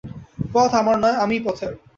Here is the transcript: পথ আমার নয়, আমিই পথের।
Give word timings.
পথ 0.53 0.71
আমার 0.73 0.97
নয়, 1.03 1.17
আমিই 1.23 1.41
পথের। 1.45 1.71